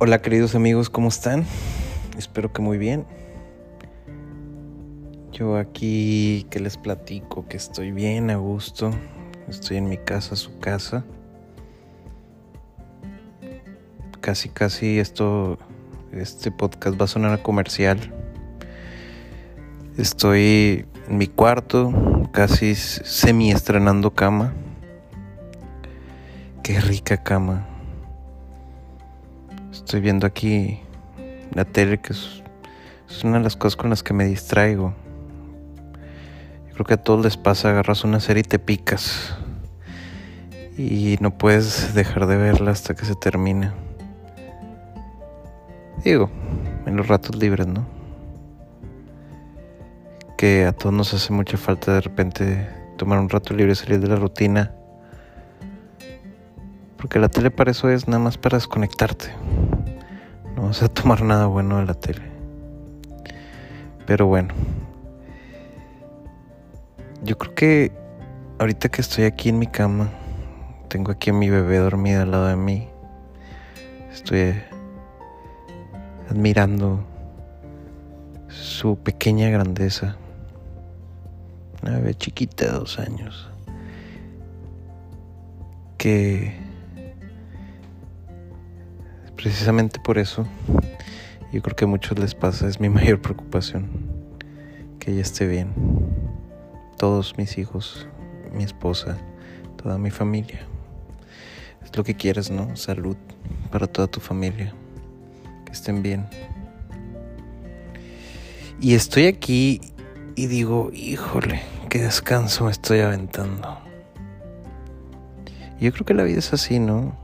Hola 0.00 0.20
queridos 0.20 0.56
amigos, 0.56 0.90
¿cómo 0.90 1.06
están? 1.06 1.44
Espero 2.18 2.52
que 2.52 2.60
muy 2.60 2.78
bien. 2.78 3.06
Yo 5.30 5.56
aquí 5.56 6.48
que 6.50 6.58
les 6.58 6.76
platico 6.76 7.46
que 7.46 7.56
estoy 7.56 7.92
bien 7.92 8.28
a 8.30 8.36
gusto. 8.36 8.90
Estoy 9.46 9.76
en 9.76 9.88
mi 9.88 9.96
casa, 9.96 10.34
su 10.34 10.58
casa. 10.58 11.04
Casi, 14.20 14.48
casi 14.48 14.98
esto, 14.98 15.58
este 16.10 16.50
podcast 16.50 17.00
va 17.00 17.04
a 17.04 17.08
sonar 17.08 17.40
comercial. 17.42 18.00
Estoy 19.96 20.86
en 21.08 21.18
mi 21.18 21.28
cuarto, 21.28 21.92
casi 22.32 22.74
semi 22.74 23.52
estrenando 23.52 24.12
cama. 24.12 24.54
Qué 26.64 26.80
rica 26.80 27.22
cama 27.22 27.68
Estoy 29.84 30.00
viendo 30.00 30.26
aquí 30.26 30.80
la 31.52 31.66
tele, 31.66 32.00
que 32.00 32.14
es, 32.14 32.42
una 33.22 33.36
de 33.36 33.44
las 33.44 33.54
cosas 33.54 33.76
con 33.76 33.90
las 33.90 34.02
que 34.02 34.14
me 34.14 34.24
distraigo. 34.24 34.94
Yo 36.68 36.72
creo 36.72 36.86
que 36.86 36.94
a 36.94 37.02
todos 37.02 37.22
les 37.22 37.36
pasa, 37.36 37.68
agarras 37.68 38.02
una 38.02 38.18
serie 38.18 38.40
y 38.40 38.48
te 38.48 38.58
picas. 38.58 39.36
Y 40.78 41.18
no 41.20 41.36
puedes 41.36 41.94
dejar 41.94 42.26
de 42.26 42.38
verla 42.38 42.70
hasta 42.70 42.94
que 42.94 43.04
se 43.04 43.14
termine. 43.14 43.72
Digo, 46.02 46.30
en 46.86 46.96
los 46.96 47.06
ratos 47.06 47.36
libres, 47.36 47.66
¿no? 47.66 47.86
Que 50.38 50.64
a 50.64 50.72
todos 50.72 50.94
nos 50.94 51.12
hace 51.12 51.30
mucha 51.34 51.58
falta 51.58 51.92
de 51.92 52.00
repente 52.00 52.68
tomar 52.96 53.18
un 53.18 53.28
rato 53.28 53.52
libre, 53.52 53.74
salir 53.74 54.00
de 54.00 54.08
la 54.08 54.16
rutina. 54.16 54.72
Porque 56.96 57.18
la 57.18 57.28
tele 57.28 57.50
para 57.50 57.70
eso 57.70 57.90
es 57.90 58.08
nada 58.08 58.18
más 58.18 58.38
para 58.38 58.56
desconectarte. 58.56 59.30
Vas 60.66 60.82
a 60.82 60.88
tomar 60.88 61.22
nada 61.22 61.44
bueno 61.44 61.78
de 61.78 61.84
la 61.84 61.92
tele. 61.92 62.22
Pero 64.06 64.26
bueno. 64.26 64.54
Yo 67.22 67.36
creo 67.36 67.54
que 67.54 67.92
ahorita 68.58 68.88
que 68.88 69.02
estoy 69.02 69.24
aquí 69.24 69.50
en 69.50 69.58
mi 69.58 69.66
cama, 69.66 70.10
tengo 70.88 71.12
aquí 71.12 71.30
a 71.30 71.32
mi 71.34 71.50
bebé 71.50 71.76
dormida 71.76 72.22
al 72.22 72.30
lado 72.30 72.46
de 72.46 72.56
mí. 72.56 72.88
Estoy 74.10 74.54
admirando 76.30 77.04
su 78.48 78.96
pequeña 78.96 79.50
grandeza. 79.50 80.16
Una 81.82 81.98
bebé 81.98 82.14
chiquita 82.14 82.64
de 82.64 82.72
dos 82.72 82.98
años. 82.98 83.50
Que 85.98 86.63
precisamente 89.44 90.00
por 90.00 90.16
eso, 90.16 90.46
yo 91.52 91.60
creo 91.60 91.76
que 91.76 91.84
a 91.84 91.86
muchos 91.86 92.18
les 92.18 92.34
pasa, 92.34 92.66
es 92.66 92.80
mi 92.80 92.88
mayor 92.98 93.20
preocupación, 93.20 93.90
que 94.98 95.12
ella 95.12 95.20
esté 95.20 95.46
bien. 95.46 95.70
Todos 96.96 97.36
mis 97.36 97.58
hijos, 97.58 98.08
mi 98.54 98.64
esposa, 98.64 99.18
toda 99.76 99.98
mi 99.98 100.10
familia. 100.10 100.60
Es 101.84 101.94
lo 101.94 102.04
que 102.04 102.14
quieres, 102.14 102.50
¿no? 102.50 102.74
Salud 102.74 103.18
para 103.70 103.86
toda 103.86 104.06
tu 104.06 104.18
familia. 104.18 104.72
Que 105.66 105.72
estén 105.72 106.02
bien. 106.02 106.26
Y 108.80 108.94
estoy 108.94 109.26
aquí 109.26 109.82
y 110.36 110.46
digo, 110.46 110.90
híjole, 110.94 111.60
qué 111.90 111.98
descanso 111.98 112.64
me 112.64 112.70
estoy 112.70 113.00
aventando. 113.00 113.78
Yo 115.78 115.92
creo 115.92 116.06
que 116.06 116.14
la 116.14 116.22
vida 116.22 116.38
es 116.38 116.50
así, 116.54 116.78
¿no? 116.78 117.14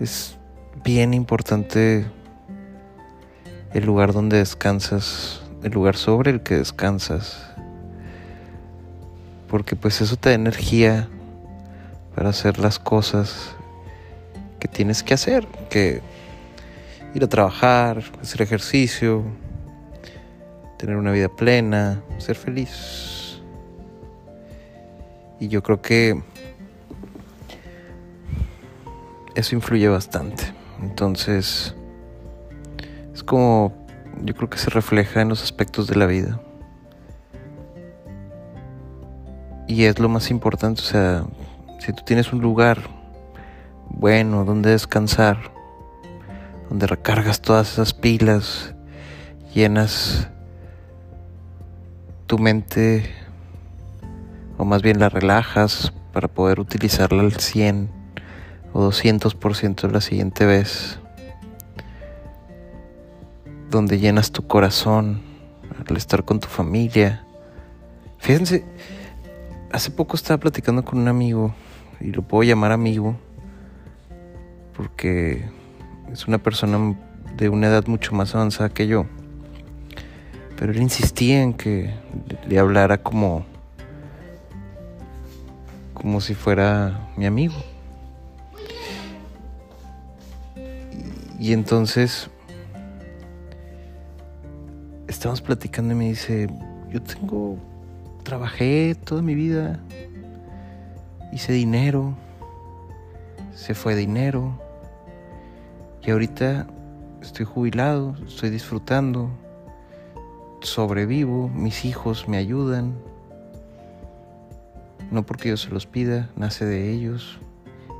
Es 0.00 0.35
bien 0.84 1.14
importante 1.14 2.06
el 3.72 3.84
lugar 3.84 4.12
donde 4.12 4.38
descansas, 4.38 5.42
el 5.62 5.72
lugar 5.72 5.96
sobre 5.96 6.30
el 6.30 6.42
que 6.42 6.56
descansas. 6.56 7.42
Porque 9.48 9.76
pues 9.76 10.00
eso 10.00 10.16
te 10.16 10.30
da 10.30 10.34
energía 10.34 11.08
para 12.14 12.30
hacer 12.30 12.58
las 12.58 12.78
cosas 12.78 13.54
que 14.58 14.68
tienes 14.68 15.02
que 15.02 15.14
hacer, 15.14 15.46
que 15.68 16.00
ir 17.14 17.22
a 17.22 17.28
trabajar, 17.28 18.02
hacer 18.20 18.42
ejercicio, 18.42 19.24
tener 20.78 20.96
una 20.96 21.12
vida 21.12 21.28
plena, 21.28 22.02
ser 22.18 22.36
feliz. 22.36 23.40
Y 25.38 25.48
yo 25.48 25.62
creo 25.62 25.82
que 25.82 26.22
eso 29.34 29.54
influye 29.54 29.88
bastante. 29.88 30.55
Entonces, 30.80 31.74
es 33.14 33.22
como, 33.22 33.72
yo 34.22 34.34
creo 34.34 34.50
que 34.50 34.58
se 34.58 34.70
refleja 34.70 35.22
en 35.22 35.28
los 35.28 35.42
aspectos 35.42 35.86
de 35.86 35.96
la 35.96 36.06
vida. 36.06 36.40
Y 39.68 39.84
es 39.84 39.98
lo 39.98 40.08
más 40.08 40.30
importante, 40.30 40.80
o 40.80 40.84
sea, 40.84 41.24
si 41.80 41.92
tú 41.92 42.02
tienes 42.04 42.32
un 42.32 42.40
lugar 42.40 42.78
bueno 43.88 44.44
donde 44.44 44.70
descansar, 44.70 45.38
donde 46.68 46.86
recargas 46.86 47.40
todas 47.40 47.72
esas 47.72 47.92
pilas, 47.94 48.74
llenas 49.54 50.28
tu 52.26 52.38
mente, 52.38 53.10
o 54.58 54.64
más 54.64 54.82
bien 54.82 55.00
la 55.00 55.08
relajas 55.08 55.92
para 56.12 56.28
poder 56.28 56.60
utilizarla 56.60 57.22
al 57.22 57.34
100 57.34 57.95
o 58.76 58.90
200% 58.90 59.90
la 59.90 60.02
siguiente 60.02 60.44
vez, 60.44 60.98
donde 63.70 63.98
llenas 63.98 64.32
tu 64.32 64.46
corazón 64.46 65.22
al 65.88 65.96
estar 65.96 66.26
con 66.26 66.40
tu 66.40 66.48
familia. 66.48 67.24
Fíjense, 68.18 68.66
hace 69.72 69.90
poco 69.90 70.14
estaba 70.14 70.38
platicando 70.38 70.84
con 70.84 70.98
un 70.98 71.08
amigo, 71.08 71.54
y 72.00 72.12
lo 72.12 72.20
puedo 72.20 72.42
llamar 72.42 72.70
amigo, 72.70 73.16
porque 74.76 75.48
es 76.12 76.28
una 76.28 76.36
persona 76.36 76.94
de 77.38 77.48
una 77.48 77.68
edad 77.68 77.86
mucho 77.86 78.14
más 78.14 78.34
avanzada 78.34 78.68
que 78.68 78.86
yo. 78.86 79.06
Pero 80.58 80.72
él 80.72 80.82
insistía 80.82 81.42
en 81.42 81.54
que 81.54 81.94
le 82.46 82.58
hablara 82.58 82.98
como 82.98 83.46
como 85.94 86.20
si 86.20 86.34
fuera 86.34 87.08
mi 87.16 87.24
amigo. 87.24 87.54
Y 91.38 91.52
entonces 91.52 92.30
estamos 95.06 95.42
platicando 95.42 95.92
y 95.92 95.96
me 95.96 96.08
dice, 96.08 96.48
yo 96.90 97.02
tengo, 97.02 97.58
trabajé 98.22 98.94
toda 98.94 99.20
mi 99.20 99.34
vida, 99.34 99.78
hice 101.32 101.52
dinero, 101.52 102.14
se 103.54 103.74
fue 103.74 103.94
dinero 103.94 104.58
y 106.02 106.10
ahorita 106.10 106.66
estoy 107.20 107.44
jubilado, 107.44 108.16
estoy 108.26 108.48
disfrutando, 108.48 109.28
sobrevivo, 110.62 111.48
mis 111.48 111.84
hijos 111.84 112.28
me 112.28 112.38
ayudan, 112.38 112.94
no 115.10 115.22
porque 115.24 115.50
yo 115.50 115.58
se 115.58 115.68
los 115.68 115.84
pida, 115.86 116.30
nace 116.34 116.64
de 116.64 116.92
ellos. 116.92 117.38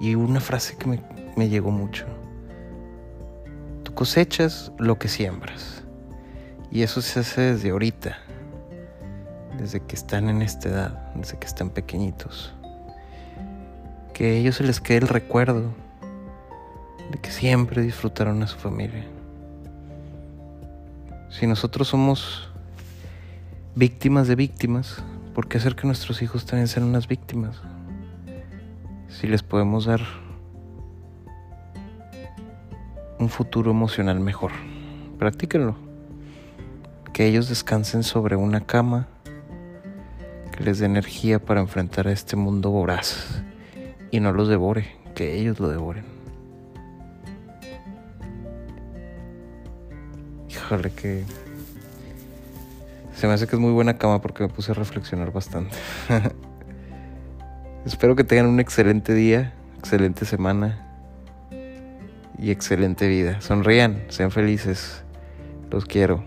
Y 0.00 0.14
una 0.14 0.40
frase 0.40 0.76
que 0.76 0.86
me, 0.86 1.02
me 1.36 1.48
llegó 1.48 1.70
mucho 1.70 2.06
cosechas 3.98 4.70
lo 4.78 4.96
que 4.96 5.08
siembras. 5.08 5.82
Y 6.70 6.82
eso 6.82 7.02
se 7.02 7.18
hace 7.18 7.40
desde 7.40 7.70
ahorita, 7.70 8.16
desde 9.58 9.80
que 9.80 9.96
están 9.96 10.28
en 10.28 10.40
esta 10.40 10.68
edad, 10.68 11.12
desde 11.16 11.36
que 11.36 11.48
están 11.48 11.70
pequeñitos. 11.70 12.54
Que 14.14 14.26
a 14.26 14.32
ellos 14.34 14.54
se 14.54 14.62
les 14.62 14.80
quede 14.80 14.98
el 14.98 15.08
recuerdo 15.08 15.74
de 17.10 17.18
que 17.18 17.32
siempre 17.32 17.82
disfrutaron 17.82 18.40
a 18.40 18.46
su 18.46 18.56
familia. 18.56 19.04
Si 21.28 21.48
nosotros 21.48 21.88
somos 21.88 22.52
víctimas 23.74 24.28
de 24.28 24.36
víctimas, 24.36 25.02
¿por 25.34 25.48
qué 25.48 25.58
hacer 25.58 25.74
que 25.74 25.88
nuestros 25.88 26.22
hijos 26.22 26.46
también 26.46 26.68
sean 26.68 26.86
unas 26.86 27.08
víctimas? 27.08 27.60
Si 29.08 29.26
les 29.26 29.42
podemos 29.42 29.86
dar 29.86 30.02
un 33.18 33.28
futuro 33.28 33.70
emocional 33.70 34.20
mejor. 34.20 34.52
Practíquenlo. 35.18 35.76
Que 37.12 37.26
ellos 37.26 37.48
descansen 37.48 38.02
sobre 38.02 38.36
una 38.36 38.60
cama 38.60 39.08
que 40.52 40.64
les 40.64 40.78
dé 40.78 40.86
energía 40.86 41.38
para 41.38 41.60
enfrentar 41.60 42.06
a 42.06 42.12
este 42.12 42.36
mundo 42.36 42.70
voraz 42.70 43.42
y 44.10 44.20
no 44.20 44.32
los 44.32 44.48
devore, 44.48 44.96
que 45.14 45.34
ellos 45.34 45.58
lo 45.58 45.68
devoren. 45.68 46.04
Híjole 50.48 50.90
que 50.90 51.24
se 53.14 53.26
me 53.26 53.32
hace 53.32 53.48
que 53.48 53.56
es 53.56 53.60
muy 53.60 53.72
buena 53.72 53.98
cama 53.98 54.20
porque 54.20 54.44
me 54.44 54.48
puse 54.48 54.70
a 54.70 54.74
reflexionar 54.74 55.32
bastante. 55.32 55.76
Espero 57.84 58.14
que 58.14 58.22
tengan 58.22 58.46
un 58.46 58.60
excelente 58.60 59.14
día, 59.14 59.54
excelente 59.78 60.24
semana 60.24 60.87
y 62.38 62.50
excelente 62.50 63.08
vida. 63.08 63.40
Sonrían, 63.40 64.04
sean 64.08 64.30
felices. 64.30 65.02
Los 65.70 65.84
quiero. 65.84 66.24